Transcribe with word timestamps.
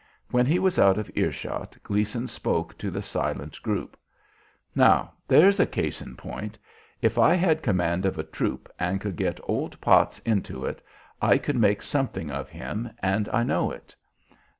When 0.31 0.47
he 0.47 0.57
was 0.57 0.79
out 0.79 0.97
of 0.97 1.11
earshot, 1.13 1.77
Gleason 1.83 2.27
spoke 2.27 2.75
to 2.79 2.89
the 2.89 3.03
silent 3.03 3.61
group, 3.61 3.95
"Now, 4.73 5.13
there's 5.27 5.59
a 5.59 5.67
case 5.67 6.01
in 6.01 6.15
point. 6.15 6.57
If 7.03 7.19
I 7.19 7.35
had 7.35 7.61
command 7.61 8.07
of 8.07 8.17
a 8.17 8.23
troop 8.23 8.67
and 8.79 8.99
could 8.99 9.15
get 9.15 9.39
old 9.43 9.79
Potts 9.79 10.17
into 10.25 10.65
it 10.65 10.81
I 11.21 11.37
could 11.37 11.57
make 11.57 11.83
something 11.83 12.31
of 12.31 12.49
him, 12.49 12.89
and 13.03 13.29
I 13.31 13.43
know 13.43 13.69
it." 13.69 13.93